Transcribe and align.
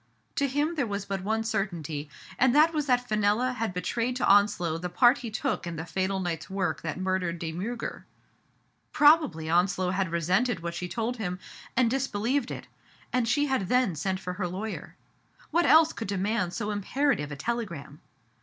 To 0.37 0.47
him 0.47 0.73
there 0.73 0.87
was 0.87 1.05
but 1.05 1.21
one 1.21 1.43
certainty, 1.43 2.09
and 2.39 2.55
that 2.55 2.73
was 2.73 2.87
that 2.87 3.07
Fenella 3.07 3.53
had 3.53 3.71
betrayed 3.71 4.15
to 4.15 4.25
Onslow 4.25 4.79
the 4.79 4.89
part 4.89 5.19
he 5.19 5.29
took 5.29 5.67
in 5.67 5.75
the 5.75 5.85
fatal 5.85 6.19
night's 6.19 6.49
work 6.49 6.81
that 6.81 6.99
murdered 6.99 7.37
De 7.37 7.53
Miirger. 7.53 8.05
Probably 8.91 9.47
Onslow 9.47 9.91
had 9.91 10.09
resented 10.09 10.61
what 10.61 10.73
she 10.73 10.87
told 10.87 11.17
him, 11.17 11.37
and 11.77 11.87
disbelieved 11.87 12.49
it, 12.49 12.65
and 13.13 13.27
she 13.27 13.45
had 13.45 13.69
then 13.69 13.93
sent 13.95 14.19
for 14.19 14.33
her 14.33 14.47
lawyer. 14.47 14.95
What 15.51 15.67
else 15.67 15.93
could 15.93 16.07
de 16.07 16.17
mand 16.17 16.55
so 16.55 16.71
imperative 16.71 17.31
a 17.31 17.35
telegram 17.35 18.01